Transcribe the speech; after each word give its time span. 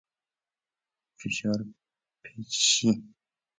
فشار 1.17 1.65
پیچشی 2.23 3.03